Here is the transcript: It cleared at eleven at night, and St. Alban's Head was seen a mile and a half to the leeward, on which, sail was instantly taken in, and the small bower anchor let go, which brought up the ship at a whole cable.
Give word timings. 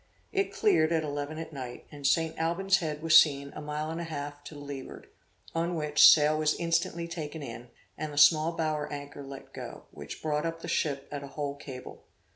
It 0.31 0.51
cleared 0.51 0.91
at 0.91 1.03
eleven 1.03 1.37
at 1.37 1.53
night, 1.53 1.85
and 1.91 2.07
St. 2.07 2.35
Alban's 2.39 2.77
Head 2.77 3.03
was 3.03 3.19
seen 3.21 3.53
a 3.55 3.61
mile 3.61 3.91
and 3.91 4.01
a 4.01 4.05
half 4.05 4.43
to 4.45 4.55
the 4.55 4.59
leeward, 4.59 5.05
on 5.53 5.75
which, 5.75 6.09
sail 6.09 6.39
was 6.39 6.55
instantly 6.55 7.07
taken 7.07 7.43
in, 7.43 7.67
and 7.99 8.11
the 8.11 8.17
small 8.17 8.53
bower 8.57 8.91
anchor 8.91 9.21
let 9.21 9.53
go, 9.53 9.83
which 9.91 10.23
brought 10.23 10.43
up 10.43 10.63
the 10.63 10.67
ship 10.67 11.07
at 11.11 11.21
a 11.21 11.27
whole 11.27 11.53
cable. 11.53 12.03